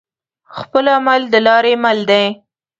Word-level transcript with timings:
خپل 0.59 0.85
عمل 0.97 1.21
دلاری 1.33 1.73
مل 1.83 1.97
دی 2.09 2.23